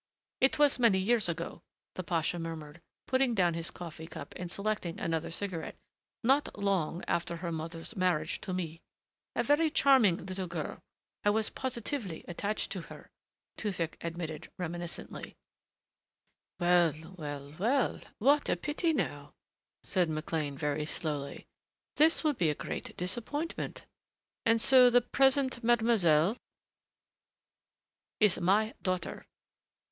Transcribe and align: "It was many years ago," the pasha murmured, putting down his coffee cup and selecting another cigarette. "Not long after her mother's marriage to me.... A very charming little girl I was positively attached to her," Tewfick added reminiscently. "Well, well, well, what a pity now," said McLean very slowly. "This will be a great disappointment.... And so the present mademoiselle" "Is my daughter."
"It 0.39 0.57
was 0.57 0.79
many 0.79 0.97
years 0.97 1.29
ago," 1.29 1.61
the 1.93 2.01
pasha 2.01 2.39
murmured, 2.39 2.81
putting 3.05 3.35
down 3.35 3.53
his 3.53 3.69
coffee 3.69 4.07
cup 4.07 4.33
and 4.35 4.49
selecting 4.49 4.99
another 4.99 5.29
cigarette. 5.29 5.77
"Not 6.23 6.57
long 6.57 7.03
after 7.07 7.35
her 7.35 7.51
mother's 7.51 7.95
marriage 7.95 8.41
to 8.41 8.51
me.... 8.51 8.81
A 9.35 9.43
very 9.43 9.69
charming 9.69 10.17
little 10.25 10.47
girl 10.47 10.79
I 11.23 11.29
was 11.29 11.51
positively 11.51 12.25
attached 12.27 12.71
to 12.71 12.81
her," 12.89 13.11
Tewfick 13.57 13.97
added 14.01 14.49
reminiscently. 14.57 15.35
"Well, 16.59 16.93
well, 17.15 17.53
well, 17.59 18.01
what 18.17 18.49
a 18.49 18.55
pity 18.57 18.93
now," 18.93 19.35
said 19.83 20.09
McLean 20.09 20.57
very 20.57 20.87
slowly. 20.87 21.45
"This 21.97 22.23
will 22.23 22.33
be 22.33 22.49
a 22.49 22.55
great 22.55 22.97
disappointment.... 22.97 23.85
And 24.47 24.59
so 24.59 24.89
the 24.89 25.01
present 25.01 25.63
mademoiselle" 25.63 26.37
"Is 28.19 28.39
my 28.41 28.73
daughter." 28.81 29.27